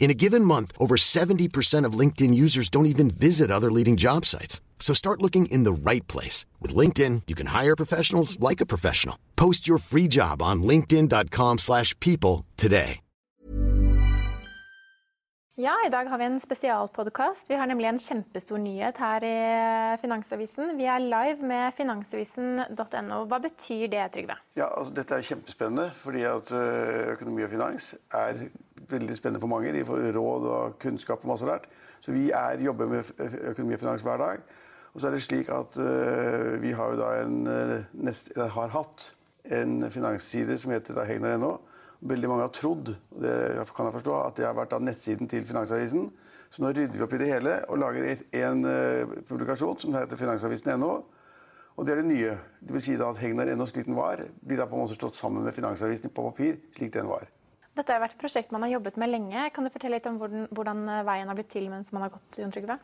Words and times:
In 0.00 0.10
a 0.10 0.14
given 0.14 0.44
month, 0.44 0.72
over 0.78 0.96
70% 0.96 1.84
of 1.84 1.92
LinkedIn 1.92 2.34
users 2.34 2.68
don't 2.70 2.86
even 2.94 3.10
visit 3.10 3.50
other 3.50 3.70
leading 3.70 3.96
job 3.96 4.24
sites. 4.24 4.60
So 4.80 4.94
start 4.94 5.22
looking 5.22 5.46
in 5.46 5.62
the 5.64 5.90
right 5.90 6.06
place. 6.08 6.46
With 6.60 6.74
LinkedIn, 6.74 7.22
you 7.28 7.36
can 7.36 7.48
hire 7.48 7.76
professionals 7.76 8.40
like 8.40 8.60
a 8.60 8.66
professional. 8.66 9.16
Post 9.36 9.68
your 9.68 9.78
free 9.78 10.08
job 10.08 10.42
on 10.42 10.62
linkedin.com 10.64 11.58
slash 11.58 11.94
people 12.00 12.46
today. 12.56 13.02
Ja, 15.60 15.74
i 15.86 15.90
dag 15.90 16.06
har 16.08 16.18
vi 16.18 16.24
en 16.24 16.40
spesialpodcast. 16.40 17.50
Vi 17.50 17.54
har 17.54 17.66
nemlig 17.68 17.88
en 17.88 17.98
kjempestor 18.00 18.56
nyhet 18.58 18.96
her 18.96 19.24
i 19.28 19.96
Finansavisen. 20.00 20.70
Vi 20.78 20.86
er 20.88 21.02
live 21.04 21.44
med 21.44 21.74
finansavisen.no. 21.76 23.18
Hva 23.28 23.40
betyr 23.44 23.90
det, 23.92 24.06
Trygve? 24.14 24.38
Ja, 24.56 24.70
altså 24.70 24.94
Dette 24.96 25.18
er 25.18 25.26
kjempespennende, 25.26 25.90
fordi 25.92 26.24
at 26.24 26.48
øh, 26.56 27.12
økonomi 27.12 27.44
og 27.44 27.52
finans 27.52 27.90
er 28.08 28.40
veldig 28.90 29.16
spennende 29.16 29.42
for 29.42 29.50
mange. 29.52 29.72
De 29.74 29.84
får 29.86 30.10
råd 30.16 30.48
og 30.50 30.78
kunnskap 30.82 31.24
og 31.24 31.32
masse 31.32 31.48
lært. 31.48 31.68
Så 32.00 32.14
vi 32.16 32.30
er, 32.30 32.60
jobber 32.64 32.88
med 32.90 33.12
økonomi 33.52 33.76
og 33.76 33.82
finans 33.82 34.04
hver 34.06 34.20
dag. 34.20 34.44
Og 34.94 35.00
så 35.00 35.08
er 35.08 35.14
det 35.14 35.22
slik 35.22 35.50
at 35.54 35.76
uh, 35.78 36.56
vi 36.62 36.72
har 36.74 37.04
en, 37.22 37.42
uh, 37.46 37.76
nest, 38.06 38.32
har 38.36 38.72
hatt 38.74 39.12
en 39.54 39.84
finansside 39.90 40.56
som 40.58 40.72
heter 40.74 40.98
hegnar.no. 41.06 41.58
Veldig 42.10 42.30
mange 42.30 42.46
har 42.46 42.52
trodd 42.56 42.94
og 42.94 43.22
det 43.22 43.66
kan 43.76 43.90
jeg 43.90 43.96
forstå, 43.98 44.14
at 44.24 44.36
det 44.38 44.46
har 44.48 44.56
vært 44.56 44.72
nettsiden 44.80 45.28
til 45.28 45.44
Finansavisen. 45.44 46.08
Så 46.50 46.64
nå 46.64 46.72
rydder 46.72 46.96
vi 46.96 47.04
opp 47.04 47.12
i 47.14 47.20
det 47.20 47.28
hele 47.30 47.58
og 47.70 47.78
lager 47.78 48.08
et, 48.08 48.24
en 48.40 48.64
uh, 48.66 49.18
publikasjon 49.28 49.78
som 49.84 49.94
heter 49.94 50.18
finansavisen.no. 50.18 50.94
Og 51.78 51.86
det 51.86 51.92
er 51.94 52.00
det 52.00 52.08
nye. 52.10 52.32
Det 52.60 52.74
vil 52.74 52.82
si 52.84 52.96
da 52.98 53.12
at 53.12 53.20
Hegnar.no 53.22 53.68
slik 53.70 53.86
den 53.86 53.96
var, 53.96 54.24
blir 54.42 54.58
da 54.58 54.66
på 54.68 54.76
en 54.76 54.82
måte 54.82 54.98
slått 54.98 55.16
sammen 55.16 55.46
med 55.46 55.54
Finansavisen 55.56 56.10
på 56.12 56.24
papir 56.26 56.58
slik 56.76 56.92
den 56.96 57.08
var. 57.08 57.28
Dette 57.80 57.96
har 57.96 58.02
vært 58.02 58.18
et 58.18 58.20
prosjekt 58.20 58.50
man 58.52 58.66
har 58.66 58.74
jobbet 58.74 58.98
med 59.00 59.08
lenge. 59.08 59.46
Kan 59.56 59.64
du 59.64 59.72
fortelle 59.72 59.96
litt 59.96 60.08
om 60.10 60.18
hvordan, 60.20 60.48
hvordan 60.52 60.82
veien 61.08 61.30
har 61.30 61.38
blitt 61.38 61.52
til 61.52 61.70
mens 61.72 61.88
man 61.96 62.04
har 62.04 62.12
gått, 62.12 62.40
Jon 62.42 62.52
Trygve? 62.52 62.76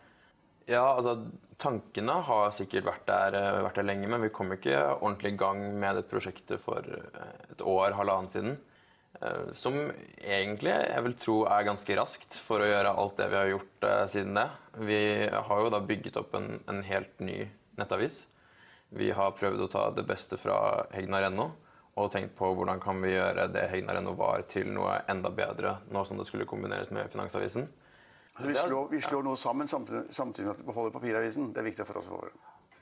Ja, 0.67 0.87
altså 0.97 1.21
Tankene 1.63 2.19
har 2.27 2.51
sikkert 2.53 2.85
vært 2.85 3.05
der, 3.09 3.37
eh, 3.39 3.63
vært 3.65 3.79
der, 3.79 3.87
lenge, 3.87 4.09
men 4.13 4.21
vi 4.21 4.33
kom 4.35 4.51
ikke 4.53 4.77
ordentlig 4.99 5.33
i 5.33 5.39
gang 5.41 5.61
med 5.81 5.97
det 5.97 6.09
prosjektet 6.11 6.61
for 6.61 6.85
eh, 6.85 7.45
et 7.53 7.63
år, 7.65 7.95
halvannen 7.97 8.29
siden. 8.33 8.59
Eh, 9.21 9.53
som 9.57 9.79
egentlig 10.21 10.75
jeg 10.75 11.05
vil 11.07 11.17
tro 11.23 11.37
er 11.49 11.69
ganske 11.69 11.97
raskt 11.97 12.37
for 12.45 12.61
å 12.61 12.69
gjøre 12.69 12.93
alt 12.93 13.17
det 13.21 13.31
vi 13.33 13.41
har 13.41 13.53
gjort 13.55 13.89
siden 14.13 14.37
det. 14.37 14.49
Vi 14.91 15.01
har 15.49 15.63
jo 15.63 15.73
da 15.73 15.81
bygget 15.81 16.19
opp 16.21 16.37
en, 16.37 16.59
en 16.69 16.83
helt 16.85 17.25
ny 17.25 17.39
nettavis. 17.81 18.25
Vi 18.97 19.13
har 19.17 19.37
prøvd 19.39 19.65
å 19.65 19.71
ta 19.73 19.87
det 19.97 20.05
beste 20.09 20.37
fra 20.41 20.59
Hegnar.no 20.93 21.55
og 21.97 22.11
tenkt 22.13 22.35
på 22.37 22.51
hvordan 22.53 22.81
kan 22.83 23.01
vi 23.01 23.15
gjøre 23.15 23.47
det 23.53 23.69
Hegna 23.73 23.97
Renovar 23.97 24.45
til 24.51 24.69
noe 24.75 24.99
enda 25.09 25.31
bedre, 25.33 25.79
nå 25.93 26.05
som 26.05 26.21
det 26.21 26.27
skulle 26.29 26.49
kombineres 26.49 26.93
med 26.93 27.09
Finansavisen. 27.13 27.71
Altså, 28.37 28.51
vi, 28.51 28.57
slår, 28.61 28.91
vi, 28.91 29.01
slår, 29.01 29.23
noe 29.25 29.39
sammen 29.41 29.69
samtidig, 29.69 30.03
samtidig 30.13 30.51
med 30.51 30.59
at 30.59 30.61
vi 30.61 30.69
beholder 30.69 30.93
papiravisen. 30.93 31.55
Det 31.57 31.63
er 31.63 31.69
viktig 31.71 31.87
for 31.89 32.03
oss. 32.03 32.11
For. 32.11 32.35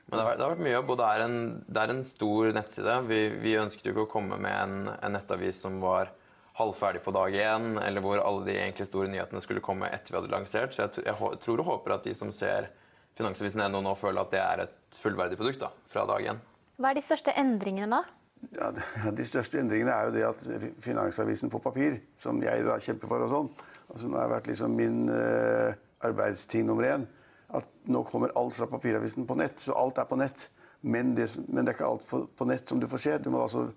Men 0.09 0.19
det 0.19 0.25
har, 0.27 0.35
det 0.35 0.43
har, 0.43 0.51
vært 0.57 0.65
mye 0.67 0.75
jobb, 0.75 0.91
og 0.91 0.99
det 0.99 1.11
er 1.13 1.23
en, 1.29 1.37
det 1.69 1.85
er 1.85 1.93
en 1.95 2.03
stor 2.09 2.51
nettside. 2.57 2.97
Vi, 3.07 3.21
vi, 3.45 3.55
ønsket 3.61 3.87
jo 3.87 3.95
ikke 3.95 4.07
å 4.09 4.11
komme 4.17 4.41
med 4.43 4.57
en, 4.65 4.75
en, 4.97 5.15
nettavis 5.15 5.63
som 5.63 5.79
var 5.85 6.11
halvferdig 6.59 7.05
på 7.07 7.15
dag 7.15 7.39
én, 7.39 7.71
eller 7.83 8.03
hvor 8.03 8.19
alle 8.19 8.43
de 8.49 8.59
egentlig 8.59 8.89
store 8.91 9.13
nyhetene 9.13 9.43
skulle 9.43 9.63
komme 9.63 9.93
etter 9.95 10.11
vi 10.11 10.19
hadde 10.19 10.35
lansert. 10.35 10.75
Så 10.75 10.89
jeg, 10.89 11.07
jeg 11.07 11.39
tror 11.47 11.63
og 11.63 11.71
håper 11.71 11.97
at 12.01 12.11
de 12.11 12.17
som 12.19 12.35
ser 12.35 12.73
Finansavisen.no 13.15 13.79
nå, 13.79 13.95
føler 13.95 14.25
at 14.25 14.35
det 14.35 14.43
er 14.43 14.65
et 14.67 14.99
fullverdig 14.99 15.39
produkt 15.39 15.63
da, 15.63 15.71
fra 15.87 16.03
dag 16.11 16.33
én. 16.35 16.43
Hva 16.83 16.91
er 16.91 16.99
de 16.99 17.07
største 17.07 17.31
endringene 17.39 18.03
da? 18.03 18.24
Ja, 18.55 18.71
De 19.15 19.27
største 19.27 19.59
endringene 19.61 19.95
er 19.95 20.09
jo 20.09 20.15
det 20.15 20.25
at 20.29 20.73
Finansavisen 20.85 21.51
på 21.51 21.63
papir, 21.65 21.99
som 22.21 22.41
jeg 22.43 22.67
da 22.67 22.77
kjemper 22.83 23.11
for, 23.11 23.25
og 23.25 23.33
sånn, 23.33 23.51
og 23.91 24.01
som 24.01 24.17
har 24.19 24.31
vært 24.33 24.51
liksom 24.51 24.75
min 24.77 25.05
uh, 25.11 25.75
arbeidsting 26.05 26.67
nummer 26.69 26.87
én, 26.89 27.07
at 27.55 27.69
nå 27.91 28.03
kommer 28.09 28.35
alt 28.39 28.57
fra 28.57 28.69
papiravisen 28.71 29.27
på 29.29 29.37
nett. 29.39 29.61
Så 29.63 29.77
alt 29.79 29.99
er 30.01 30.09
på 30.11 30.19
nett. 30.19 30.49
Men 30.85 31.15
det, 31.17 31.31
men 31.49 31.65
det 31.65 31.73
er 31.73 31.79
ikke 31.79 31.89
alt 31.89 32.07
på, 32.09 32.25
på, 32.37 32.47
nett 32.49 32.69
som 32.69 32.81
du 32.81 32.89
får 32.91 33.01
se. 33.01 33.13
Du 33.23 33.31
må 33.33 33.45
altså 33.45 33.69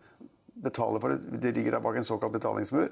betale 0.64 1.00
for 1.04 1.14
det. 1.14 1.40
Det 1.44 1.54
ligger 1.56 1.78
da 1.78 1.84
bak 1.84 2.00
en 2.00 2.08
såkalt 2.08 2.34
betalingsmur. 2.36 2.90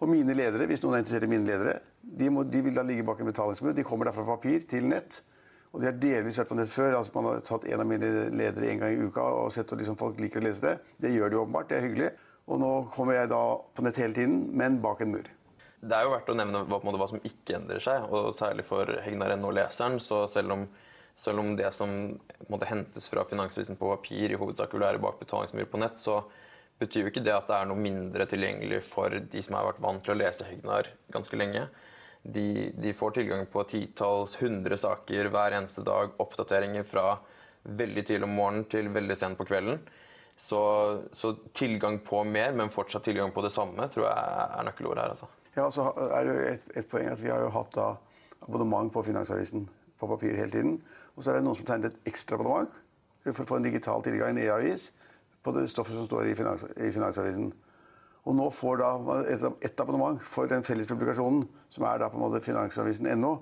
Og 0.00 0.08
mine 0.08 0.32
ledere, 0.36 0.68
hvis 0.70 0.80
noen 0.84 0.96
er 0.96 1.02
interessert 1.02 1.26
i 1.26 1.32
mine 1.32 1.44
ledere, 1.44 1.74
de, 2.00 2.30
må, 2.32 2.46
de 2.48 2.62
vil 2.64 2.78
da 2.78 2.84
ligge 2.86 3.04
bak 3.04 3.20
en 3.20 3.28
betalingsmur. 3.28 3.74
De 3.76 3.84
kommer 3.84 4.08
da 4.08 4.14
fra 4.16 4.24
papir 4.28 4.64
til 4.70 4.86
nett. 4.88 5.20
Og 5.70 5.78
det 5.78 5.86
har 5.86 5.98
delvis 6.02 6.38
vært 6.40 6.50
på 6.50 6.56
nett 6.58 6.72
før. 6.72 6.96
altså 6.98 7.14
Man 7.14 7.28
har 7.28 7.44
tatt 7.46 7.66
en 7.68 7.82
av 7.82 7.86
mine 7.86 8.08
ledere 8.34 8.72
en 8.72 8.82
gang 8.82 8.94
i 8.94 9.06
uka 9.06 9.22
og 9.22 9.52
sett 9.54 9.70
at 9.70 9.78
liksom 9.78 9.98
folk 10.00 10.18
liker 10.22 10.42
å 10.42 10.48
lese 10.48 10.64
det. 10.64 10.76
Det 10.98 11.12
gjør 11.14 11.30
de 11.30 11.38
åpenbart. 11.44 11.68
Det 11.70 11.78
er 11.78 11.86
hyggelig. 11.86 12.10
Og 12.50 12.58
nå 12.58 12.70
kommer 12.94 13.14
jeg 13.14 13.30
da 13.30 13.42
på 13.76 13.84
nett 13.86 14.00
hele 14.00 14.16
tiden, 14.16 14.40
men 14.58 14.80
bak 14.82 15.04
en 15.04 15.12
mur. 15.14 15.28
Det 15.80 15.96
er 15.96 16.04
jo 16.04 16.12
verdt 16.12 16.28
å 16.32 16.36
nevne 16.36 16.64
hva, 16.68 16.80
måte, 16.84 16.98
hva 17.00 17.08
som 17.08 17.22
ikke 17.24 17.56
endrer 17.56 17.80
seg, 17.80 18.08
og 18.12 18.34
særlig 18.36 18.66
for 18.68 18.90
Hegnar.no-leseren. 19.04 20.00
Så 20.02 20.24
selv 20.28 20.56
om, 20.56 20.64
selv 21.16 21.40
om, 21.40 21.54
det 21.56 21.70
som 21.76 21.94
måte, 22.50 22.68
hentes 22.68 23.06
fra 23.12 23.24
Finansavisen 23.28 23.78
på 23.80 23.92
papir, 23.94 24.34
i 24.34 24.40
hovedsak 24.40 24.74
vil 24.74 24.84
være 24.84 25.00
bak 25.00 25.22
betalingsmur 25.22 25.70
på 25.70 25.80
nett, 25.80 26.00
så 26.02 26.18
betyr 26.80 27.06
jo 27.06 27.12
ikke 27.12 27.24
det 27.24 27.36
at 27.36 27.48
det 27.48 27.56
er 27.60 27.70
noe 27.70 27.80
mindre 27.80 28.26
tilgjengelig 28.28 28.82
for 28.88 29.14
de 29.14 29.44
som 29.44 29.56
har 29.56 29.70
vært 29.70 29.82
vant 29.84 30.02
til 30.04 30.16
å 30.16 30.18
lese 30.20 30.48
Hegnar 30.48 30.90
ganske 31.14 31.38
lenge. 31.38 31.68
De, 32.22 32.72
de 32.76 32.92
får 32.92 33.16
tilgang 33.16 33.46
på 33.48 33.64
titalls, 33.64 34.36
hundre 34.42 34.76
saker 34.76 35.30
hver 35.32 35.56
eneste 35.56 35.84
dag. 35.86 36.12
Oppdateringer 36.20 36.84
fra 36.84 37.16
veldig 37.62 38.04
tidlig 38.06 38.28
om 38.28 38.36
morgenen 38.36 38.68
til 38.70 38.90
veldig 38.92 39.16
sent 39.16 39.38
på 39.38 39.46
kvelden. 39.48 39.80
Så, 40.40 40.60
så, 41.12 41.34
tilgang 41.52 41.98
på 42.04 42.22
mer, 42.24 42.52
men 42.56 42.72
fortsatt 42.72 43.04
tilgang 43.04 43.32
på 43.32 43.42
det 43.44 43.52
samme, 43.52 43.88
tror 43.92 44.06
jeg 44.08 44.46
er 44.46 44.68
nøkkelordet 44.68 45.02
her. 45.02 45.16
altså. 45.16 45.28
Ja, 45.56 45.66
så 45.74 45.90
er 46.16 46.28
det 46.28 46.36
et, 46.48 46.62
et, 46.80 46.88
poeng 46.88 47.10
at 47.10 47.20
Vi 47.20 47.28
har 47.28 47.42
jo 47.44 47.50
hatt 47.52 47.74
da 47.76 47.90
abonnement 48.46 48.92
på 48.92 49.02
Finansavisen 49.04 49.66
på 50.00 50.08
papir 50.08 50.38
hele 50.38 50.52
tiden. 50.54 50.78
Og 51.16 51.24
så 51.24 51.32
er 51.32 51.40
det 51.40 51.44
noen 51.44 51.58
som 51.58 51.68
tegnet 51.68 51.92
et 51.92 52.12
ekstra 52.12 52.38
abonnement 52.38 52.72
for 53.26 53.44
å 53.44 53.50
få 53.50 53.58
en 53.60 53.66
digital 53.68 54.00
tilgang, 54.04 54.32
en 54.32 54.40
e-avis, 54.46 54.90
på 55.44 55.52
det 55.52 55.66
stoffet 55.72 55.96
som 55.96 56.06
står 56.08 56.30
i, 56.30 56.36
finans, 56.38 56.64
i 56.76 56.88
Finansavisen. 56.94 57.50
Og 58.28 58.36
nå 58.36 58.50
får 58.52 58.82
da 58.82 58.90
et, 59.32 59.46
et 59.64 59.80
abonnement 59.80 60.20
for 60.20 60.50
den 60.50 60.64
felles 60.66 60.88
publikasjonen, 60.90 61.46
som 61.72 61.86
er 61.88 62.02
da 62.02 62.10
på 62.12 62.18
en 62.18 62.24
måte 62.26 62.42
finansavisen.no. 62.44 63.32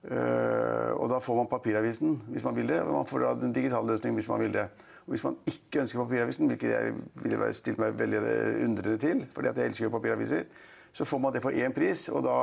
Eh, 0.00 0.90
og 0.96 1.10
da 1.12 1.18
får 1.20 1.36
man 1.36 1.48
papiravisen 1.50 2.14
hvis 2.32 2.46
man 2.46 2.56
vil 2.56 2.70
det, 2.72 2.78
og 2.86 2.94
man 3.02 3.08
får 3.08 3.24
da 3.26 3.34
den 3.42 3.52
digitale 3.52 3.92
løsningen 3.92 4.16
hvis 4.18 4.30
man 4.32 4.42
vil 4.42 4.56
det. 4.56 4.66
Og 5.04 5.14
hvis 5.14 5.26
man 5.26 5.36
ikke 5.50 5.84
ønsker 5.84 6.02
papiravisen, 6.02 6.50
hvilket 6.50 6.72
jeg 6.72 6.96
ville 7.22 7.52
stilt 7.56 7.80
meg 7.82 7.98
veldig 7.98 8.22
undrende 8.64 8.98
til, 9.02 9.22
fordi 9.34 9.52
at 9.52 9.60
jeg 9.60 9.72
elsker 9.72 9.86
jo 9.86 9.94
papiraviser, 9.94 10.48
så 10.92 11.06
får 11.06 11.22
man 11.22 11.34
det 11.34 11.42
for 11.44 11.54
én 11.54 11.74
pris, 11.76 12.08
og 12.10 12.24
da 12.26 12.38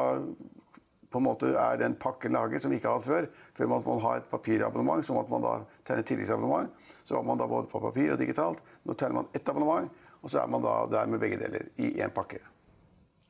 på 1.12 1.20
en 1.22 1.24
måte 1.24 1.50
er 1.56 1.80
den 1.80 1.96
pakken 2.00 2.36
laget 2.36 2.62
som 2.62 2.72
vi 2.72 2.80
ikke 2.80 2.90
har 2.92 3.00
hatt 3.00 3.08
før. 3.08 3.28
Før 3.56 3.70
man 3.72 3.84
man 3.86 4.02
har 4.04 4.18
et 4.20 4.30
papirabonnement, 4.32 5.06
så 5.06 5.16
måtte 5.16 5.32
man 5.32 5.44
da 5.44 5.54
tegne 5.88 6.04
tilleggsabonnement. 6.04 6.70
Så 7.04 7.16
var 7.16 7.24
man 7.24 7.40
da 7.40 7.48
både 7.48 7.72
på 7.72 7.80
papir 7.80 8.12
og 8.12 8.20
digitalt. 8.20 8.60
Nå 8.84 8.94
tegner 8.94 9.22
man 9.22 9.30
ett 9.34 9.50
abonnement. 9.50 9.90
Og 10.28 10.32
så 10.34 10.42
er 10.42 10.50
man 10.52 10.64
da 10.64 10.76
der 10.92 11.08
med 11.08 11.22
begge 11.24 11.40
deler 11.40 11.70
i 11.80 11.94
én 12.04 12.12
pakke. 12.12 12.42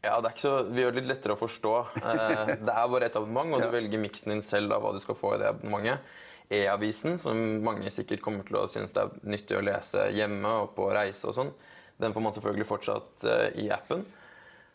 Ja, 0.01 0.15
det 0.17 0.31
er 0.31 0.33
ikke 0.33 0.41
så, 0.41 0.53
Vi 0.65 0.81
gjør 0.81 0.95
det 0.95 1.03
litt 1.03 1.11
lettere 1.11 1.35
å 1.35 1.39
forstå. 1.39 1.73
Eh, 2.01 2.53
det 2.65 2.73
er 2.73 2.89
bare 2.89 3.05
ett 3.05 3.19
abonnement, 3.19 3.53
og 3.53 3.61
du 3.61 3.69
velger 3.69 4.01
miksen 4.01 4.33
din 4.33 4.41
selv 4.45 4.73
av 4.73 4.81
hva 4.81 4.95
du 4.95 5.01
skal 5.03 5.17
få 5.17 5.35
i 5.35 5.41
det 5.43 5.51
abonnementet. 5.51 6.15
E-avisen, 6.57 7.17
som 7.19 7.37
mange 7.61 7.91
sikkert 7.91 8.23
kommer 8.23 8.45
til 8.47 8.55
å 8.55 8.69
synes 8.71 8.95
det 8.95 9.03
er 9.03 9.17
nyttig 9.27 9.57
å 9.57 9.65
lese 9.67 10.05
hjemme 10.15 10.53
og 10.63 10.71
på 10.77 10.85
reise 10.95 11.27
og 11.27 11.35
sånn, 11.35 11.49
den 11.99 12.13
får 12.15 12.23
man 12.23 12.35
selvfølgelig 12.37 12.69
fortsatt 12.69 13.25
eh, 13.27 13.47
i 13.65 13.67
appen. 13.73 14.05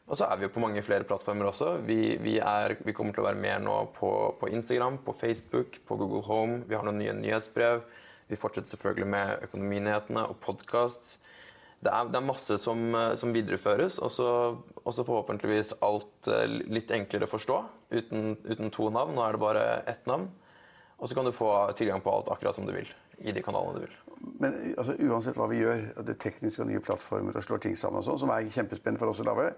Og 0.06 0.18
så 0.18 0.28
er 0.28 0.38
vi 0.38 0.46
jo 0.46 0.52
på 0.52 0.62
mange 0.62 0.82
flere 0.84 1.06
plattformer 1.08 1.48
også. 1.48 1.72
Vi, 1.88 2.18
vi, 2.20 2.36
er, 2.38 2.76
vi 2.84 2.94
kommer 2.94 3.16
til 3.16 3.24
å 3.24 3.28
være 3.30 3.40
mer 3.40 3.62
nå 3.64 3.78
på, 3.96 4.12
på, 4.38 4.50
Instagram, 4.52 5.00
på 5.06 5.14
Facebook, 5.16 5.80
på 5.88 5.96
Google 5.96 6.22
Home. 6.28 6.62
Vi 6.68 6.76
har 6.76 6.86
noen 6.86 7.00
nye 7.00 7.14
nyhetsbrev. 7.16 7.82
Vi 8.28 8.38
fortsetter 8.38 8.74
selvfølgelig 8.74 9.08
med 9.14 9.46
Økonominyhetene 9.48 10.26
og 10.28 10.36
podkast. 10.44 11.16
Det 11.82 11.90
er, 11.90 12.10
det 12.12 12.18
er 12.20 12.26
masse 12.26 12.58
som, 12.62 12.82
eh, 12.94 13.14
som 13.18 13.32
videreføres, 13.34 13.98
og 14.02 14.12
så, 14.14 14.28
forhåpentligvis 15.02 15.74
alt 15.82 16.30
eh, 16.30 16.46
litt 16.46 16.92
enklere 16.94 17.26
å 17.26 17.32
forstå, 17.32 17.58
uten, 17.90 18.36
uten, 18.46 18.70
to 18.74 18.86
navn. 18.94 19.16
Nå 19.16 19.24
er 19.26 19.34
det 19.34 19.42
bare 19.42 19.64
ett 19.90 20.06
navn. 20.10 20.28
Og 21.02 21.10
så 21.10 21.18
kan 21.18 21.26
du 21.26 21.34
få 21.34 21.50
tilgang 21.74 22.02
på 22.04 22.12
alt 22.12 22.30
akkurat 22.30 22.54
som 22.54 22.68
du 22.68 22.74
vil. 22.76 22.90
i 23.22 23.30
de 23.30 23.42
kanalene 23.44 23.78
du 23.78 23.84
vil. 23.84 23.96
Men 24.40 24.54
altså, 24.78 24.96
uansett 25.06 25.36
hva 25.38 25.46
vi 25.46 25.60
gjør, 25.60 25.82
det 26.08 26.16
tekniske 26.18 26.62
og 26.62 26.66
nye 26.66 26.80
plattformer 26.82 27.36
og 27.38 27.44
slår 27.44 27.60
ting 27.62 27.76
sammen, 27.78 28.00
og 28.00 28.06
sånn, 28.06 28.18
som 28.18 28.32
er 28.34 28.48
kjempespennende 28.50 28.98
for 28.98 29.12
oss 29.12 29.20
å 29.22 29.26
lage, 29.28 29.52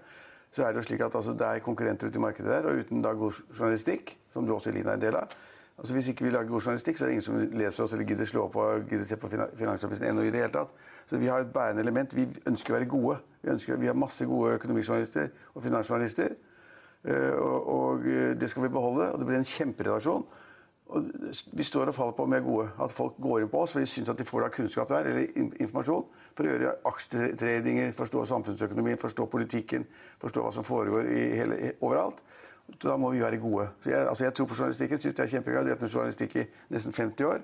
så 0.53 0.65
er 0.65 0.73
det 0.73 0.83
jo 0.83 0.85
slik 0.85 1.01
at 1.01 1.15
altså, 1.17 1.33
det 1.33 1.47
er 1.47 1.63
konkurrenter 1.65 2.11
ute 2.11 2.19
i 2.19 2.21
markedet 2.21 2.51
der, 2.51 2.67
og 2.69 2.83
uten 2.83 3.01
da 3.01 3.15
god 3.17 3.39
journalistikk, 3.55 4.13
som 4.33 4.45
du 4.45 4.53
også 4.53 4.73
Lina 4.75 4.93
er 4.93 4.99
en 4.99 5.05
del 5.05 5.17
av 5.17 5.33
altså, 5.77 5.93
Hvis 5.93 6.07
ikke 6.07 6.25
vi 6.25 6.31
lager 6.31 6.49
god 6.49 6.61
journalistikk, 6.61 6.97
så 6.97 7.05
er 7.05 7.07
det 7.07 7.17
ingen 7.17 7.27
som 7.27 7.59
leser 7.59 7.83
oss 7.83 7.93
eller 7.93 8.05
gidder 8.05 8.29
slå 8.29 8.47
opp 8.47 8.55
og 8.55 8.89
gidder 8.89 9.05
se 9.05 9.17
på 9.17 9.29
Finansavisen.no 9.29 10.21
i 10.21 10.31
det 10.31 10.43
hele 10.43 10.53
tatt. 10.53 10.73
Så 11.05 11.19
vi 11.21 11.29
har 11.29 11.43
et 11.43 11.53
bærende 11.53 11.83
element. 11.83 12.15
Vi 12.15 12.27
ønsker 12.47 12.73
å 12.73 12.77
være 12.79 12.89
gode. 12.89 13.19
Vi, 13.41 13.51
ønsker, 13.53 13.77
vi 13.77 13.91
har 13.91 13.97
masse 13.97 14.25
gode 14.25 14.55
økonomijournalister 14.59 15.29
og 15.53 15.63
finansjournalister. 15.63 16.33
Eh, 17.05 17.35
og, 17.37 17.67
og, 17.75 18.07
eh, 18.09 18.33
det 18.39 18.49
skal 18.49 18.65
vi 18.65 18.73
beholde. 18.73 19.11
Og 19.13 19.21
det 19.21 19.29
blir 19.29 19.37
en 19.37 19.51
kjemperedaksjon. 19.51 20.25
Og 20.85 21.05
vi 21.57 21.65
står 21.65 21.89
og 21.89 21.95
faller 21.97 22.13
på 22.17 22.25
med 22.29 22.43
gode. 22.45 22.67
At 22.81 22.93
folk 22.93 23.17
går 23.21 23.41
inn 23.41 23.49
på 23.49 23.61
oss 23.63 23.73
for 23.73 23.81
de 23.81 23.89
syns 23.89 24.09
at 24.09 24.19
de 24.19 24.25
får 24.27 24.45
da 24.45 24.49
kunnskap 24.53 24.89
der, 24.89 25.09
eller 25.09 25.39
informasjon, 25.63 26.05
for 26.37 26.45
å 26.45 26.51
gjøre 26.51 26.73
aksjetradinger, 26.91 27.93
forstå 27.97 28.25
samfunnsøkonomien, 28.29 29.01
forstå 29.01 29.25
politikken, 29.33 29.87
forstå 30.21 30.45
hva 30.45 30.53
som 30.53 30.67
foregår 30.67 31.09
hele, 31.09 31.57
overalt. 31.79 32.21
Så 32.73 32.89
da 32.89 32.95
må 32.99 33.11
vi 33.13 33.21
være 33.23 33.39
gode. 33.41 33.69
Så 33.83 33.91
jeg, 33.93 34.07
altså 34.09 34.25
jeg 34.25 34.35
tror 34.35 34.49
på 34.49 34.57
journalistikken. 34.57 35.01
Synes 35.01 35.15
det 35.15 35.23
er 35.25 35.33
kjempegøy. 35.33 35.55
Jeg 35.55 35.61
har 35.61 35.69
drevet 35.69 35.85
med 35.85 35.93
journalistikk 35.95 36.35
i 36.41 36.45
nesten 36.73 36.95
50 36.97 37.29
år. 37.29 37.43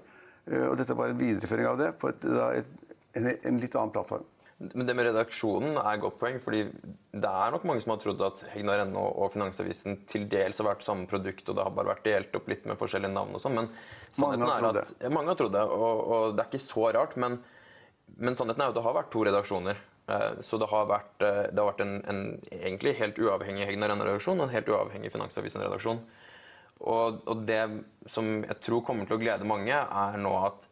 Eh, 0.49 0.67
og 0.67 0.77
dette 0.79 0.95
er 0.95 0.99
bare 0.99 1.13
en 1.13 1.21
videreføring 1.21 1.69
av 1.69 1.79
det 1.79 1.91
på 2.01 2.09
et, 2.11 2.25
et 2.57 2.71
en, 3.19 3.27
en 3.27 3.59
litt 3.61 3.75
annen 3.75 3.93
plattform. 3.93 4.25
Men 4.61 4.85
det 4.85 4.93
med 4.93 5.07
redaksjonen 5.07 5.77
er 5.81 6.01
godt 6.03 6.19
poeng. 6.21 6.37
fordi 6.41 6.65
det 6.69 7.29
er 7.29 7.53
nok 7.53 7.63
mange 7.65 7.81
som 7.81 7.95
har 7.95 8.01
trodd 8.03 8.21
at 8.27 8.43
Hegnar.no 8.53 9.05
og 9.23 9.31
Finansavisen 9.33 10.03
til 10.09 10.27
dels 10.29 10.61
har 10.61 10.69
vært 10.69 10.85
samme 10.85 11.07
produkt, 11.09 11.47
og 11.49 11.57
det 11.57 11.65
har 11.65 11.73
bare 11.73 11.93
vært 11.95 12.05
delt 12.05 12.37
opp 12.37 12.51
litt 12.51 12.67
med 12.69 12.77
forskjellige 12.79 13.13
navn 13.13 13.33
og 13.37 13.41
sånn. 13.41 13.57
Men 13.57 13.71
mange 14.21 14.51
har 14.51 14.61
trodd 14.61 14.77
det. 14.77 14.85
Ja, 15.01 15.13
mange 15.15 15.33
har 15.33 15.39
trodd 15.39 15.55
det, 15.57 15.63
og, 15.65 16.03
og, 16.05 16.27
det 16.35 16.45
er 16.45 16.51
ikke 16.51 16.61
så 16.67 16.91
rart. 16.93 17.17
Men, 17.21 17.39
men 18.21 18.37
sannheten 18.37 18.61
er 18.61 18.69
jo 18.69 18.75
at 18.75 18.79
det 18.79 18.85
har 18.85 18.97
vært 18.99 19.11
to 19.15 19.25
redaksjoner. 19.25 19.81
Eh, 20.09 20.41
så 20.41 20.57
det 20.57 20.69
har 20.71 20.89
vært, 20.89 21.21
eh, 21.21 21.43
det 21.51 21.61
har 21.61 21.69
vært 21.69 21.83
en, 21.85 21.93
en, 22.09 22.23
egentlig 22.51 22.95
helt 22.99 23.19
uavhengig 23.21 23.67
Hegnar.no-redaksjon 23.69 24.39
og 24.39 24.47
en 24.47 24.55
helt 24.55 24.71
uavhengig 24.71 25.13
Finansavisen-redaksjon. 25.13 26.01
Og, 26.81 27.21
og 27.29 27.45
det 27.45 27.61
som 28.09 28.27
jeg 28.41 28.57
tror 28.65 28.83
kommer 28.85 29.05
til 29.05 29.19
å 29.19 29.21
glede 29.21 29.47
mange, 29.47 29.75
er 29.75 30.17
nå 30.17 30.31
at 30.47 30.65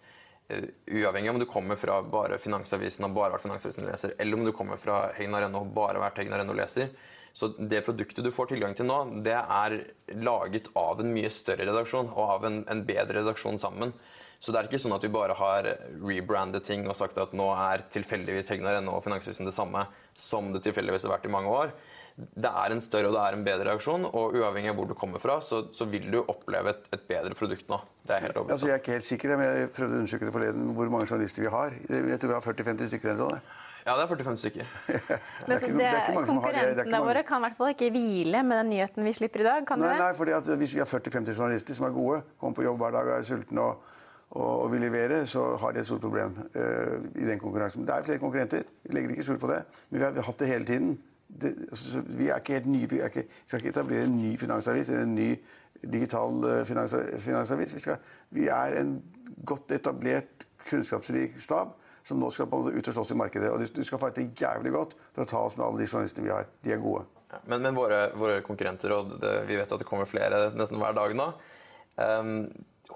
uh, 0.50 0.66
uavhengig 0.90 1.30
om 1.30 1.38
du 1.42 1.46
kommer 1.50 1.78
fra 1.78 2.00
bare 2.02 2.40
Finansavisen 2.42 3.06
og 3.06 3.14
bare 3.14 3.36
vært 3.36 3.46
Finansavisen-leser, 3.46 4.16
eller 4.18 4.40
om 4.40 4.48
du 4.48 4.54
kommer 4.58 4.82
fra 4.82 5.04
Hegnar.no 5.20 5.62
og 5.62 5.74
bare 5.76 6.02
vært 6.02 6.24
Hegnar.no-leser. 6.24 6.90
Så 7.38 7.52
det 7.62 7.84
produktet 7.86 8.26
du 8.26 8.32
får 8.34 8.50
tilgang 8.50 8.74
til 8.76 8.90
nå, 8.90 8.98
det 9.24 9.38
er 9.38 9.76
laget 10.18 10.72
av 10.74 11.00
en 11.00 11.14
mye 11.14 11.30
større 11.32 11.70
redaksjon 11.70 12.10
og 12.10 12.24
av 12.26 12.48
en, 12.50 12.64
en 12.74 12.82
bedre 12.88 13.22
redaksjon 13.22 13.62
sammen. 13.62 13.94
Så 14.40 14.54
det 14.56 14.60
er 14.62 14.70
ikke 14.70 14.80
sånn 14.80 14.96
at 14.96 15.04
vi 15.04 15.12
bare 15.12 15.36
har 15.36 15.68
rebrandet 16.00 16.64
ting 16.64 16.86
og 16.88 16.96
sagt 16.96 17.18
at 17.20 17.34
nå 17.36 17.50
er 17.60 17.84
tilfeldigvis 17.92 18.54
Hegnar.no 18.54 18.96
og 18.96 19.04
Finanshusen 19.04 19.50
det 19.50 19.56
samme 19.56 19.84
som 20.16 20.54
det 20.54 20.64
tilfeldigvis 20.64 21.08
har 21.08 21.18
vært 21.18 21.28
i 21.28 21.34
mange 21.34 21.52
år 21.52 21.74
det 22.20 22.50
er 22.50 22.74
en 22.74 22.82
større 22.84 23.10
og 23.10 23.16
det 23.16 23.22
er 23.24 23.38
en 23.38 23.46
bedre 23.46 23.70
reaksjon, 23.70 24.04
og 24.08 24.36
uavhengig 24.36 24.72
av 24.74 24.80
hvor 24.80 24.90
du 24.90 24.96
kommer 24.98 25.22
fra, 25.24 25.38
så, 25.46 25.62
så 25.76 25.88
vil 25.90 26.10
du 26.12 26.20
oppleve 26.22 26.74
et, 26.74 26.90
et, 26.92 27.06
bedre 27.08 27.38
produkt 27.38 27.70
nå. 27.72 27.80
Det 28.04 28.18
er 28.18 28.28
helt 28.28 28.42
altså, 28.44 28.68
Jeg 28.68 28.76
er 28.76 28.84
ikke 28.84 28.98
helt 28.98 29.08
sikker, 29.08 29.36
men 29.40 29.48
jeg 29.48 29.72
prøvde 29.78 29.96
å 29.96 30.02
undersøke 30.04 30.28
det 30.28 30.36
forleden 30.36 30.70
hvor 30.76 30.92
mange 30.92 31.08
journalister 31.08 31.46
vi 31.46 31.54
har. 31.54 31.76
Jeg 31.88 32.20
tror 32.20 32.34
vi 32.34 32.38
har 32.38 32.46
40-50 32.46 32.92
stykker 32.92 33.12
eller 33.14 33.22
sånn. 33.24 33.52
Ja, 33.86 33.94
det 33.96 34.04
er 34.04 34.10
45 34.12 34.36
stykker. 34.42 34.66
Men 35.48 35.62
så 35.62 35.70
det, 35.72 35.78
det 35.80 36.16
Konkurrentene 36.28 37.00
våre 37.02 37.22
kan 37.26 37.40
i 37.40 37.46
hvert 37.48 37.56
fall 37.58 37.72
ikke 37.72 37.88
hvile 37.96 38.42
med 38.46 38.60
den 38.60 38.68
nyheten 38.76 39.08
vi 39.08 39.14
slipper 39.16 39.42
i 39.42 39.48
dag? 39.48 39.64
kan 39.66 39.80
nei, 39.82 39.94
det? 39.96 40.02
Nei, 40.04 40.10
fordi 40.20 40.36
at 40.36 40.50
Hvis 40.60 40.76
vi 40.76 40.84
har 40.84 40.90
40-50 40.92 41.32
journalister 41.32 41.78
som 41.78 41.88
er 41.88 41.96
gode, 41.96 42.20
kommer 42.42 42.60
på 42.60 42.68
jobb 42.68 42.84
hver 42.84 42.94
dag 42.98 43.08
og 43.08 43.16
er 43.16 43.26
sultne 43.26 43.64
og, 43.64 43.96
og, 44.30 44.72
vil 44.72 44.84
levere, 44.86 45.24
så 45.28 45.56
har 45.58 45.74
de 45.74 45.82
et 45.82 45.88
stort 45.88 46.02
problem 46.02 46.36
uh, 46.38 46.98
i 47.16 47.26
den 47.26 47.40
konkurransen. 47.42 47.86
Det 47.88 47.96
er 47.96 48.06
flere 48.06 48.22
konkurrenter, 48.22 48.68
vi 48.84 48.94
legger 48.94 49.16
ikke 49.16 49.26
skjul 49.26 49.40
på 49.42 49.50
det. 49.50 49.64
Men 49.90 50.00
vi 50.00 50.06
har 50.06 50.28
hatt 50.28 50.40
det 50.40 50.50
hele 50.52 50.66
tiden 50.66 50.98
det, 51.30 51.54
altså, 51.70 52.02
vi 52.06 52.30
er 52.30 52.42
ikke 52.42 52.54
helt 52.58 52.70
nye. 52.70 52.90
Vi 52.90 53.02
ikke, 53.06 53.24
skal 53.46 53.60
ikke 53.60 53.70
etablere 53.70 54.06
en 54.06 54.16
ny 54.18 54.36
finansavis 54.38 54.90
eller 54.90 55.04
en 55.04 55.16
ny 55.16 55.30
digital 55.82 56.46
uh, 56.46 56.62
finansavis. 56.66 57.74
Vi, 57.74 57.84
skal, 57.84 57.98
vi, 58.30 58.48
er 58.54 58.80
en 58.82 58.96
godt 59.46 59.72
etablert, 59.72 60.48
kunnskapsrik 60.70 61.38
stab 61.42 61.74
som 62.06 62.20
nå 62.22 62.30
skal 62.34 62.48
på 62.50 62.64
ut 62.70 62.88
og 62.88 62.94
slåss 62.96 63.14
i 63.14 63.18
markedet. 63.18 63.50
Og 63.50 63.62
du 63.62 63.84
skal 63.86 64.02
fighte 64.02 64.30
jævlig 64.38 64.74
godt 64.74 64.98
for 65.14 65.26
å 65.26 65.30
ta 65.30 65.42
oss 65.48 65.58
med 65.58 65.66
alle 65.66 65.82
de 65.82 65.90
journalistene 65.90 66.26
vi 66.28 66.34
har. 66.34 66.50
De 66.66 66.74
er 66.74 66.82
gode. 66.82 67.06
Men, 67.46 67.62
men 67.62 67.78
våre, 67.78 68.08
våre, 68.18 68.40
konkurrenter, 68.46 68.94
og 68.94 69.16
det, 69.22 69.34
vi 69.50 69.58
vet 69.58 69.70
at 69.70 69.82
det 69.82 69.88
kommer 69.90 70.10
flere 70.10 70.50
nesten 70.58 70.82
hver 70.82 70.96
dag 70.98 71.14
nå 71.18 71.28
um, 72.02 72.48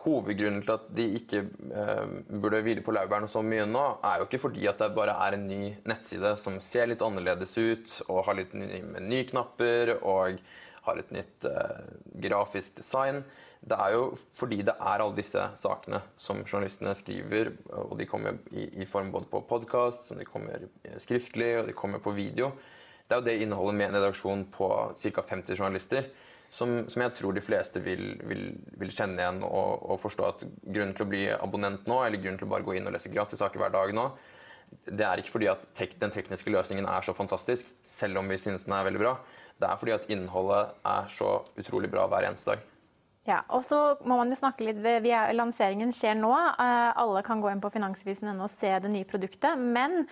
Hovedgrunnen 0.03 0.63
til 0.65 0.73
at 0.73 0.89
de 0.97 1.05
ikke 1.19 1.45
eh, 1.71 2.15
burde 2.41 2.59
hvile 2.65 2.83
på 2.83 2.91
laurbærene 2.95 3.29
så 3.31 3.43
mye 3.45 3.63
nå, 3.69 3.83
er 4.03 4.19
jo 4.19 4.27
ikke 4.27 4.41
fordi 4.45 4.67
at 4.67 4.81
det 4.81 4.91
bare 4.97 5.15
er 5.27 5.37
en 5.37 5.45
ny 5.47 5.61
nettside 5.87 6.33
som 6.41 6.59
ser 6.63 6.89
litt 6.91 7.05
annerledes 7.05 7.55
ut, 7.55 7.95
og 8.09 8.25
har 8.27 8.37
litt 8.39 8.55
menyknapper 8.57 9.95
og 10.01 10.41
har 10.83 10.99
et 10.99 11.15
nytt 11.15 11.47
eh, 11.47 11.87
grafisk 12.25 12.75
design. 12.81 13.23
Det 13.63 13.77
er 13.79 13.93
jo 13.95 14.09
fordi 14.35 14.59
det 14.67 14.75
er 14.75 14.99
alle 14.99 15.15
disse 15.15 15.39
sakene 15.55 16.01
som 16.19 16.41
journalistene 16.43 16.91
skriver, 16.99 17.53
og 17.85 17.95
de 17.99 18.07
kommer 18.09 18.41
i, 18.51 18.67
i 18.83 18.89
form 18.89 19.13
både 19.13 19.29
på 19.31 19.45
podkast, 19.47 20.09
som 20.09 20.19
de 20.19 20.27
kommer 20.27 20.67
skriftlig, 20.99 21.53
og 21.61 21.71
de 21.71 21.77
kommer 21.77 22.03
på 22.03 22.11
video. 22.11 22.51
Det 23.07 23.15
er 23.15 23.21
jo 23.21 23.27
det 23.29 23.39
innholdet 23.45 23.79
med 23.79 23.87
en 23.87 23.97
redaksjon 24.01 24.45
på 24.51 24.67
ca. 24.99 25.23
50 25.31 25.55
journalister 25.55 26.11
som, 26.53 26.73
som, 26.85 27.01
jeg 27.01 27.15
tror 27.17 27.33
de 27.33 27.41
fleste 27.41 27.81
vil, 27.81 28.13
vil, 28.29 28.43
vil 28.77 28.91
kjenne 28.93 29.17
igjen 29.17 29.41
og, 29.47 29.87
og, 29.87 29.97
forstå 30.01 30.27
at 30.27 30.43
grunnen 30.45 30.93
til 30.93 31.05
å 31.05 31.09
bli 31.09 31.23
abonnent 31.33 31.87
nå, 31.89 32.03
eller 32.05 32.21
grunnen 32.21 32.37
til 32.41 32.49
å 32.49 32.51
bare 32.51 32.67
gå 32.67 32.75
inn 32.77 32.89
og 32.89 32.93
lese 32.93 33.11
gratissaker 33.13 33.61
hver 33.61 33.73
dag 33.73 33.93
nå, 33.97 34.09
det 34.85 35.05
er 35.05 35.21
ikke 35.21 35.33
fordi 35.35 35.49
at 35.51 35.65
tek, 35.77 35.95
den 36.01 36.13
tekniske 36.13 36.53
løsningen 36.53 36.85
er 36.89 37.05
så 37.05 37.15
fantastisk, 37.17 37.69
selv 37.85 38.21
om 38.21 38.29
vi 38.29 38.37
synes 38.41 38.67
den 38.67 38.75
er 38.77 38.85
veldig 38.87 39.01
bra. 39.01 39.15
Det 39.61 39.69
er 39.69 39.81
fordi 39.81 39.95
at 39.95 40.07
innholdet 40.13 40.77
er 40.93 41.09
så 41.13 41.33
utrolig 41.61 41.89
bra 41.93 42.05
hver 42.11 42.29
eneste 42.29 42.53
dag. 42.53 42.69
Ja, 43.23 43.39
og 43.55 43.61
så 43.63 43.79
må 44.03 44.17
man 44.19 44.33
jo 44.33 44.35
snakke 44.35 44.65
litt, 44.67 44.81
Lanseringen 45.37 45.93
skjer 45.95 46.17
nå. 46.19 46.33
Eh, 46.35 46.89
alle 46.99 47.21
kan 47.23 47.41
gå 47.41 47.53
inn 47.53 47.61
på 47.63 47.71
finansvisen.no 47.71 48.35
og 48.43 48.51
se 48.51 48.73
det 48.83 48.91
nye 48.91 49.07
produktet. 49.07 49.55
Men 49.57 50.03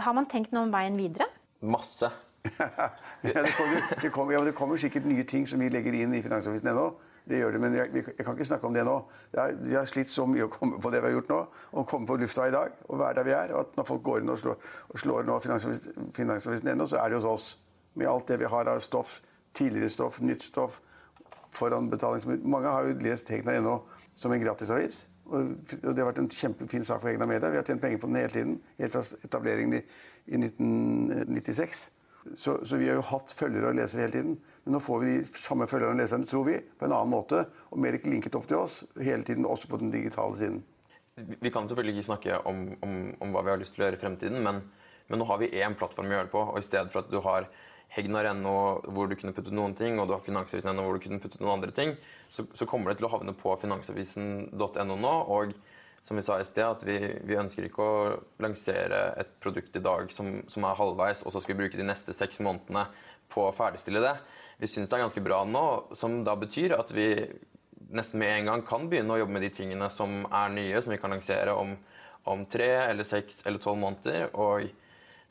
har 0.00 0.16
man 0.16 0.30
tenkt 0.30 0.54
noe 0.54 0.64
om 0.64 0.72
veien 0.72 0.96
videre? 0.96 1.28
Masse 1.60 2.08
ja, 3.22 3.42
det, 3.42 3.52
kommer, 3.56 4.02
det, 4.02 4.10
kommer, 4.10 4.32
ja, 4.32 4.44
det, 4.44 4.52
kommer, 4.52 4.76
sikkert 4.76 5.06
nye 5.08 5.24
ting 5.24 5.46
som 5.48 5.60
vi 5.60 5.70
legger 5.72 5.96
inn 5.96 6.14
i 6.14 6.22
Finansavisen 6.22 6.68
ennå. 6.68 6.90
Det 7.24 7.38
gjør 7.40 7.54
det, 7.56 7.60
men 7.62 7.74
jeg, 7.78 7.88
jeg, 7.94 8.20
kan 8.20 8.34
ikke 8.36 8.46
snakke 8.50 8.68
om 8.68 8.74
det 8.76 8.84
nå. 8.84 8.98
Er, 9.32 9.54
vi 9.64 9.76
har 9.78 9.86
slitt 9.88 10.10
så 10.12 10.26
mye 10.28 10.44
å 10.44 10.50
komme 10.52 10.76
på 10.82 10.92
det 10.92 11.00
vi 11.00 11.08
har 11.08 11.16
gjort 11.16 11.30
nå, 11.32 11.38
og 11.72 11.86
komme 11.88 12.08
på 12.08 12.18
lufta 12.20 12.50
i 12.50 12.52
dag 12.52 12.74
og 12.84 13.00
være 13.00 13.16
der 13.20 13.28
vi 13.28 13.36
er. 13.36 13.54
og 13.54 13.62
at 13.62 13.78
Når 13.78 13.88
folk 13.88 14.02
går 14.04 14.20
inn 14.20 14.34
og 14.34 14.40
slår, 14.42 14.58
og 14.90 15.00
slår 15.00 15.30
nå 15.30 15.38
Finansavisen, 15.46 16.10
Finansavisen 16.16 16.68
ennå, 16.74 16.88
så 16.90 17.00
er 17.00 17.08
det 17.08 17.22
hos 17.22 17.30
oss. 17.30 17.48
Med 17.94 18.10
alt 18.10 18.28
det 18.28 18.40
vi 18.42 18.50
har 18.50 18.68
av 18.68 18.82
stoff, 18.84 19.20
tidligere 19.54 19.88
stoff, 19.94 20.20
nytt 20.20 20.44
stoff, 20.50 20.80
foran 21.54 21.88
betalingsmur. 21.88 22.44
Mange 22.44 22.68
har 22.68 22.90
jo 22.90 23.00
lest 23.00 23.30
Hegna.no 23.32 23.78
som 24.18 24.32
en 24.34 24.42
gratisavis. 24.42 25.06
Og 25.32 25.56
det 25.64 25.96
har 25.96 26.10
vært 26.10 26.20
en 26.20 26.28
kjempefin 26.30 26.84
sak 26.84 27.00
for 27.00 27.08
Hegna 27.08 27.26
Media. 27.30 27.48
Vi 27.48 27.56
har 27.56 27.64
tjent 27.64 27.80
penger 27.80 28.02
på 28.02 28.10
den 28.10 28.20
hele 28.20 28.34
tiden. 28.34 28.56
Helt 28.82 28.92
fra 28.92 29.04
etableringen 29.24 29.78
i, 29.78 29.84
i 30.26 30.40
1996. 30.42 31.86
Så, 32.36 32.58
så, 32.66 32.76
vi 32.80 32.88
har 32.88 32.98
jo 32.98 33.06
hatt 33.10 33.32
følgere 33.36 33.70
og 33.70 33.78
lesere 33.78 34.06
hele 34.06 34.14
tiden. 34.16 34.36
Men 34.64 34.76
nå 34.76 34.80
får 34.82 35.02
vi 35.02 35.10
de 35.12 35.40
samme 35.40 35.68
følgerne 35.70 35.96
og 35.96 36.00
leserne, 36.00 36.28
tror 36.28 36.46
vi, 36.48 36.56
på 36.60 36.86
en 36.86 36.94
annen 36.96 37.12
måte. 37.12 37.42
Og 37.70 37.82
mer 37.84 37.98
linket 38.04 38.38
opp 38.38 38.48
til 38.50 38.62
oss 38.62 38.80
hele 38.96 39.26
tiden, 39.26 39.48
også 39.48 39.70
på 39.70 39.80
den 39.82 39.92
digitale 39.92 40.38
siden. 40.40 40.62
Vi 41.14 41.52
kan 41.54 41.68
selvfølgelig 41.68 41.98
ikke 41.98 42.08
snakke 42.08 42.40
om, 42.50 42.64
om, 42.82 42.96
om 43.22 43.34
hva 43.34 43.44
vi 43.44 43.52
har 43.54 43.60
lyst 43.60 43.76
til 43.76 43.84
å 43.84 43.86
gjøre 43.86 44.00
i 44.00 44.02
fremtiden, 44.02 44.40
men, 44.42 44.64
men 45.06 45.20
nå 45.20 45.28
har 45.28 45.38
vi 45.38 45.52
én 45.62 45.76
plattform 45.78 46.10
å 46.10 46.16
gjøre 46.16 46.26
det 46.26 46.34
på. 46.34 46.42
Og 46.54 46.58
i 46.58 46.66
stedet 46.66 46.90
for 46.90 47.04
at 47.04 47.12
du 47.12 47.20
har 47.22 47.46
Hegnar.no 47.94 48.56
hvor 48.90 49.06
du 49.06 49.14
kunne 49.14 49.34
puttet 49.36 49.54
noen 49.54 49.76
ting, 49.78 50.00
og 50.00 50.08
du 50.08 50.16
har 50.16 50.24
Finansavisen.no 50.24 50.82
hvor 50.82 50.98
du 50.98 51.04
kunne 51.04 51.22
puttet 51.22 51.44
noen 51.44 51.60
andre 51.60 51.74
ting, 51.76 51.94
så, 52.32 52.42
så 52.50 52.66
kommer 52.66 52.90
det 52.90 52.98
til 52.98 53.06
å 53.06 53.12
havne 53.12 53.36
på 53.38 53.54
finansavisen.no 53.62 54.96
nå. 54.98 55.14
og 55.36 55.54
som 56.04 56.16
vi 56.16 56.22
sa 56.22 56.36
i 56.40 56.44
sted, 56.44 56.66
at 56.68 56.82
vi, 56.84 56.98
vi, 57.24 57.36
ønsker 57.40 57.64
ikke 57.64 57.84
å 57.84 58.16
lansere 58.44 59.14
et 59.22 59.30
produkt 59.40 59.76
i 59.78 59.80
dag 59.80 60.10
som, 60.12 60.42
som, 60.52 60.66
er 60.68 60.76
halvveis, 60.76 61.22
og 61.24 61.32
så 61.32 61.40
skal 61.40 61.54
vi 61.54 61.62
bruke 61.62 61.80
de 61.80 61.86
neste 61.86 62.12
seks 62.12 62.42
månedene 62.44 62.84
på 63.32 63.46
å 63.46 63.54
ferdigstille 63.56 64.02
det. 64.04 64.12
Vi 64.60 64.68
syns 64.68 64.90
det 64.90 64.98
er 64.98 65.06
ganske 65.06 65.24
bra 65.24 65.40
nå, 65.48 65.64
som 65.96 66.20
da 66.26 66.36
betyr 66.36 66.76
at 66.76 66.92
vi 66.92 67.08
nesten 67.94 68.20
med 68.20 68.34
en 68.34 68.50
gang 68.50 68.66
kan 68.68 68.84
begynne 68.90 69.16
å 69.16 69.22
jobbe 69.22 69.36
med 69.38 69.46
de 69.46 69.52
tingene 69.56 69.88
som 69.92 70.26
er 70.28 70.52
nye, 70.52 70.84
som 70.84 70.92
vi 70.92 71.00
kan 71.00 71.14
lansere 71.14 71.56
om, 71.56 71.72
om 72.28 72.44
tre 72.52 72.70
eller 72.90 73.08
seks 73.08 73.40
eller 73.48 73.64
tolv 73.64 73.80
måneder. 73.80 74.28
Og, 74.36 74.68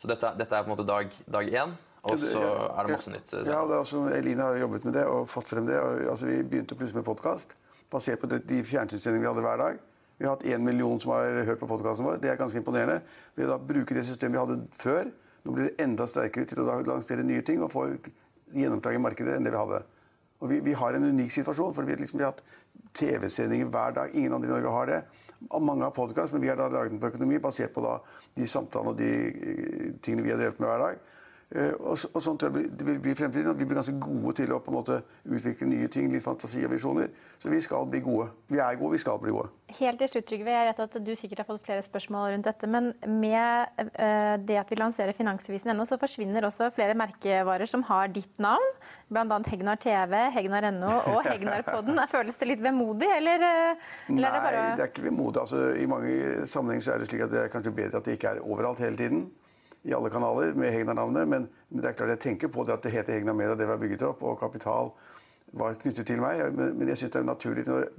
så 0.01 0.09
dette, 0.09 0.33
dette, 0.41 0.57
er 0.57 0.65
på 0.65 0.71
en 0.71 0.73
måte 0.73 0.89
dag, 0.89 1.13
dag 1.37 1.53
én. 1.53 1.77
Og 2.03 2.19
så 2.19 2.41
er 2.41 2.83
det 2.83 2.97
masse 2.97 3.13
nytt. 3.13 3.29
Ja, 3.45 3.61
det 3.69 3.77
er 3.77 3.79
også, 3.79 4.07
Eline 4.17 4.49
har 4.49 4.57
jobbet 4.59 4.89
med 4.89 4.97
det 4.97 5.05
og 5.07 5.29
fått 5.31 5.53
frem 5.53 5.69
det. 5.69 5.77
Og, 5.79 6.01
altså, 6.17 6.27
vi 6.33 6.41
begynte 6.41 6.75
plutselig 6.75 7.03
med 7.03 7.07
podkast 7.07 7.53
basert 7.93 8.23
på 8.23 8.27
de 8.33 8.63
fjernsynssendingene 8.65 9.21
vi 9.21 9.29
hadde 9.29 9.45
hver 9.45 9.61
dag. 9.61 9.83
Vi 10.23 10.27
har 10.27 10.37
hatt 10.37 10.45
én 10.45 10.63
million 10.63 10.99
som 10.99 11.11
har 11.11 11.43
hørt 11.43 11.59
på 11.59 11.67
podkasten 11.67 12.05
vår. 12.07 12.21
Det 12.23 12.29
er 12.31 12.37
ganske 12.39 12.55
imponerende. 12.55 13.01
Ved 13.35 13.49
å 13.51 13.57
bruke 13.59 13.91
det 13.91 14.05
systemet 14.07 14.37
vi 14.37 14.39
hadde 14.39 14.77
før, 14.79 15.09
nå 15.43 15.51
blir 15.51 15.65
det 15.67 15.83
enda 15.83 16.05
sterkere 16.07 16.47
til 16.47 16.61
å 16.63 16.77
lansere 16.87 17.25
nye 17.27 17.43
ting 17.43 17.59
og 17.59 17.73
få 17.73 17.89
gjennomslag 18.55 18.95
i 18.95 19.01
markedet 19.03 19.33
enn 19.35 19.43
det 19.43 19.51
vi 19.51 19.59
hadde. 19.59 19.81
Og 20.39 20.47
vi, 20.47 20.61
vi 20.63 20.77
har 20.79 20.95
en 20.95 21.09
unik 21.09 21.33
situasjon, 21.35 21.75
for 21.75 21.83
vi, 21.83 21.97
liksom, 21.99 22.21
vi 22.21 22.23
har 22.23 22.31
hatt 22.31 22.39
TV-sendinger 22.95 23.67
hver 23.67 23.97
dag. 23.99 24.15
Ingen 24.15 24.37
andre 24.37 24.47
i 24.47 24.53
Norge 24.53 24.71
har 24.77 24.93
det. 24.93 25.01
Mange 25.59 25.83
har 25.83 25.97
podkast, 25.99 26.31
men 26.31 26.45
vi 26.45 26.53
har 26.53 26.61
da 26.61 26.69
laget 26.71 26.95
den 26.95 27.03
på 27.03 27.11
økonomi 27.11 27.43
basert 27.43 27.75
på 27.75 27.83
da 27.83 27.97
de 28.39 28.47
samtalene 28.47 28.95
og 28.95 29.03
de 29.03 29.11
eh, 29.27 29.85
tingene 29.99 30.23
vi 30.23 30.31
har 30.31 30.39
drevet 30.39 30.63
med 30.63 30.71
hver 30.71 30.85
dag. 30.85 31.03
Eh, 31.53 31.73
og, 31.85 31.99
og 32.17 32.21
sånn 32.25 32.37
tror 32.41 32.55
jeg 32.57 32.71
det 32.73 32.85
vil 32.87 33.01
bli 33.01 33.13
fremtiden. 33.17 33.51
At 33.51 33.59
vi 33.59 33.67
blir 33.69 33.77
ganske 33.77 33.93
gode 34.01 34.33
til 34.39 34.53
å 34.55 34.59
på 34.63 34.71
en 34.71 34.77
måte 34.79 34.99
utvikle 35.23 35.67
nye 35.69 35.89
ting. 35.91 36.09
Litt 36.13 36.25
fantasi 36.25 36.63
og 36.65 36.73
visjoner. 36.73 37.11
Så 37.41 37.51
vi 37.51 37.59
skal 37.61 37.85
bli 37.91 38.01
gode. 38.05 38.31
Vi 38.49 38.61
er 38.63 38.79
gode, 38.79 38.95
vi 38.95 39.01
skal 39.03 39.19
bli 39.21 39.33
gode. 39.35 39.51
Helt 39.77 40.01
til 40.01 40.09
slutt, 40.09 40.25
Trygve. 40.29 40.53
Jeg 40.53 40.69
vet 40.69 40.81
at 40.85 40.97
du 41.05 41.11
sikkert 41.17 41.43
har 41.43 41.47
fått 41.49 41.65
flere 41.65 41.85
spørsmål 41.85 42.31
rundt 42.33 42.49
dette. 42.49 42.69
Men 42.69 42.89
med 43.05 43.69
uh, 43.83 44.33
det 44.41 44.57
at 44.63 44.73
vi 44.73 44.79
lanserer 44.79 45.13
Finansavisen 45.17 45.73
ennå, 45.73 45.85
så 45.89 45.99
forsvinner 46.01 46.47
også 46.49 46.71
flere 46.73 46.97
merkevarer 46.97 47.69
som 47.69 47.85
har 47.89 48.09
ditt 48.13 48.41
navn. 48.41 48.65
Bl.a. 49.13 49.39
Hegnar 49.45 49.77
TV, 49.81 50.17
Hegnar.no 50.33 50.95
og 51.13 51.21
Hegnar-podden. 51.27 52.01
Føles 52.13 52.39
det 52.39 52.49
litt 52.49 52.65
vemodig, 52.65 53.11
eller, 53.19 53.45
uh, 53.45 53.93
eller 54.09 54.25
Nei, 54.25 54.25
er 54.25 54.33
det 54.33 54.43
bare 54.47 54.65
det 54.73 54.87
er 54.87 54.91
ikke 54.93 55.05
vemodig. 55.05 55.45
Altså, 55.45 55.63
I 55.77 55.87
mange 55.89 56.49
sammenhenger 56.49 56.95
er 56.95 57.03
det 57.03 57.11
slik 57.11 57.25
at 57.27 57.33
det 57.33 57.45
er 57.45 57.53
kanskje 57.53 57.77
bedre 57.77 58.01
at 58.01 58.09
det 58.09 58.17
ikke 58.17 58.33
er 58.35 58.45
overalt 58.45 58.81
hele 58.81 58.97
tiden 58.97 59.25
i 59.83 59.93
alle 59.93 60.09
kanaler 60.09 60.53
med 60.57 60.71
Hegnar-navnet. 60.71 61.27
Men, 61.27 61.47
men, 61.69 61.81
det 61.81 61.91
er 61.91 61.97
klart 61.97 62.13
jeg 62.15 62.23
tenker 62.27 62.51
på 62.53 62.65
det 62.67 62.77
at 62.77 62.85
det 62.85 62.93
heter 62.95 63.17
Hegnar 63.17 63.37
Media, 63.37 63.55
det 63.59 63.67
var 63.67 63.81
bygget 63.81 64.05
opp, 64.07 64.23
og 64.23 64.39
Kapital 64.39 64.93
var 65.59 65.79
knyttet 65.81 66.07
til 66.07 66.21
meg. 66.23 66.43
Men, 66.55 66.77
men 66.79 66.91
jeg 66.91 67.01
syns 67.01 67.15
det 67.15 67.21
er 67.21 67.29
naturlig 67.29 67.65
når 67.67 67.89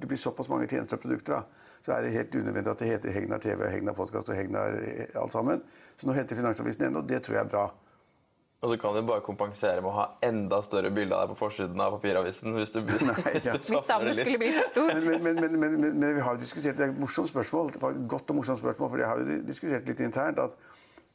det 0.00 0.08
blir 0.08 0.20
såpass 0.20 0.48
mange 0.48 0.68
tjenester 0.68 0.96
og 0.96 1.04
produkter, 1.04 1.36
da, 1.36 1.68
så 1.84 1.92
er 1.92 2.04
det 2.04 2.16
helt 2.16 2.34
unødvendig 2.34 2.72
at 2.72 2.80
det 2.82 2.88
heter 2.88 3.14
Hegnar 3.14 3.40
TV, 3.44 3.66
Hegnar 3.68 3.96
Podkast 3.96 4.32
og 4.32 4.36
Hegnar 4.36 4.80
eh, 4.80 5.06
alt 5.20 5.32
sammen. 5.32 5.62
Så 6.00 6.08
nå 6.08 6.16
heter 6.16 6.36
Finansavisen 6.36 6.88
ennå, 6.88 7.04
det 7.08 7.22
tror 7.24 7.36
jeg 7.36 7.44
er 7.44 7.52
bra. 7.52 7.68
Og 8.60 8.68
så 8.68 8.76
kan 8.76 8.92
du 8.92 9.00
bare 9.08 9.22
kompensere 9.24 9.80
med 9.80 9.88
å 9.88 9.94
ha 9.96 10.06
enda 10.24 10.58
større 10.60 10.90
bilde 10.92 11.16
av 11.16 11.24
deg 11.24 11.32
på 11.32 11.46
forsiden 11.46 11.80
av 11.80 11.94
papiravisen. 11.94 12.52
hvis 12.58 12.74
du, 12.74 12.82
Nei, 13.08 13.14
hvis 13.38 13.70
du 13.70 13.78
savner 13.86 14.10
det 14.10 14.18
litt. 14.18 14.40
Bli 14.42 14.50
for 14.58 14.68
stor. 14.74 14.90
Men, 15.00 15.22
men, 15.24 15.40
men, 15.62 15.78
men, 15.80 16.04
vi 16.18 16.24
har 16.26 16.36
jo 16.36 16.42
diskutert, 16.42 16.76
Det 16.76 16.84
er 16.84 16.92
et 16.92 17.00
morsomt 17.00 17.30
spørsmål, 17.32 17.72
det 17.72 17.80
var 17.80 17.96
et 17.96 18.02
godt 18.08 18.34
og 18.34 18.40
morsomt 18.40 18.60
spørsmål, 18.60 18.92
for 18.92 19.00
jeg 19.00 19.08
har 19.08 19.22
jo 19.22 19.38
diskutert 19.48 19.88
litt 19.88 20.04
internt 20.04 20.42
at 20.44 20.69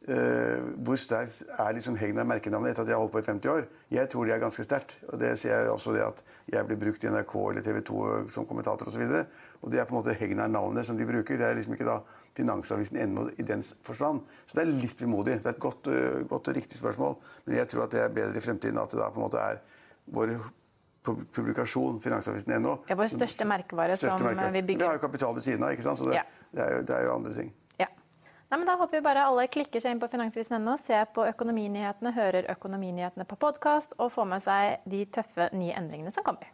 Uh, 0.05 0.61
hvor 0.85 0.99
sterkt 1.01 1.39
er 1.49 1.71
liksom 1.73 1.95
Hegnar 1.97 2.27
merkenavnet 2.29 2.75
etter 2.75 2.83
at 2.83 2.91
jeg 2.91 2.93
har 2.93 3.01
holdt 3.01 3.13
på 3.15 3.23
i 3.23 3.25
50 3.25 3.49
år? 3.49 3.63
Jeg 3.89 4.09
tror 4.13 4.27
det 4.27 4.35
er 4.35 4.41
ganske 4.43 4.65
sterkt. 4.67 4.97
Og 5.09 5.17
det 5.21 5.31
ser 5.41 5.55
jeg 5.55 5.71
også 5.71 5.95
det 5.95 6.03
at 6.05 6.21
jeg 6.53 6.67
blir 6.67 6.77
brukt 6.83 7.05
i 7.05 7.09
NRK 7.09 7.33
eller 7.39 7.65
TV 7.65 7.79
2 7.89 8.03
som 8.35 8.45
kommentator 8.45 8.91
osv. 8.91 9.01
Og, 9.01 9.39
og 9.63 9.73
det 9.73 9.81
er 9.81 9.87
på 9.89 9.95
en 9.95 9.99
måte 10.01 10.17
Hegnar-navnet 10.19 10.85
som 10.85 10.99
de 10.99 11.07
bruker. 11.09 11.41
Det 11.41 11.47
er 11.47 11.57
liksom 11.57 11.73
ikke 11.77 11.89
da 11.89 11.97
Finansavisen 12.35 12.99
ennå 12.99 13.29
i 13.39 13.47
den 13.47 13.63
forstand. 13.87 14.21
Så 14.45 14.59
det 14.59 14.65
er 14.65 14.75
litt 14.83 15.01
vemodig. 15.01 15.39
Det 15.39 15.49
er 15.49 15.55
et 15.55 15.63
godt, 15.65 15.89
uh, 15.89 16.21
godt, 16.29 16.51
og 16.51 16.59
riktig 16.59 16.77
spørsmål. 16.77 17.17
Men 17.47 17.57
jeg 17.61 17.71
tror 17.71 17.87
at 17.87 17.95
det 17.95 18.03
er 18.03 18.13
bedre 18.19 18.37
i 18.37 18.45
fremtiden 18.45 18.81
at 18.81 18.93
det 18.93 19.01
da 19.01 19.09
på 19.09 19.23
en 19.23 19.25
måte 19.25 19.41
er 19.41 19.63
vår 20.13 20.37
publikasjon, 21.05 21.99
Finansavisen.no. 22.01 22.77
Ja, 22.89 22.97
vår 22.97 23.11
største 23.13 23.45
merkevare 23.49 23.97
største 23.97 24.17
som 24.17 24.27
merkevare. 24.29 24.53
vi 24.53 24.61
bygger. 24.69 24.81
Vi 24.81 24.87
har 24.89 24.97
jo 24.97 25.03
kapital 25.05 25.35
ved 25.37 25.45
siden 25.45 25.65
av, 25.65 25.73
ikke 25.75 25.85
sant? 25.85 26.01
så 26.01 26.09
det, 26.09 26.17
ja. 26.17 26.25
det, 26.51 26.65
er 26.65 26.75
jo, 26.75 26.81
det 26.89 26.95
er 26.97 27.07
jo 27.07 27.13
andre 27.15 27.33
ting. 27.37 27.53
Nei, 28.55 28.61
men 28.61 28.69
Da 28.69 28.77
håper 28.79 28.95
vi 28.95 29.03
bare 29.03 29.23
alle 29.27 29.49
klikker 29.51 29.81
seg 29.83 29.91
inn 29.91 29.99
på 29.99 30.07
finansvisen.no, 30.07 30.77
ser 30.79 31.09
på 31.11 31.25
økonominyhetene, 31.27 32.13
hører 32.15 32.45
økonominyhetene 32.53 33.25
på 33.27 33.35
podkast 33.35 33.97
og 33.99 34.13
får 34.13 34.29
med 34.31 34.43
seg 34.45 34.85
de 34.87 35.01
tøffe 35.11 35.49
nye 35.51 35.73
endringene 35.75 36.13
som 36.15 36.23
kommer. 36.23 36.47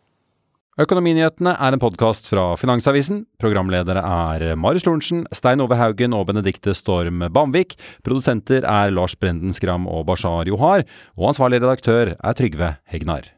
Økonominyhetene 0.81 1.53
er 1.53 1.77
en 1.77 1.83
podkast 1.83 2.25
fra 2.31 2.55
Finansavisen. 2.57 3.27
Programledere 3.37 4.01
er 4.01 4.55
Marius 4.57 4.87
Lorentzen, 4.87 5.27
Stein 5.29 5.61
Ove 5.61 5.77
Haugen 5.77 6.15
og 6.17 6.25
Benedikte 6.31 6.73
Storm 6.73 7.21
Bamvik. 7.35 7.75
Produsenter 8.01 8.65
er 8.65 8.89
Lars 8.89 9.13
Brenden 9.13 9.53
Skram 9.53 9.85
og 9.85 10.07
Bashar 10.09 10.49
Johar. 10.49 10.87
Og 11.21 11.29
ansvarlig 11.35 11.61
redaktør 11.61 12.15
er 12.17 12.39
Trygve 12.41 12.71
Hegnar. 12.89 13.29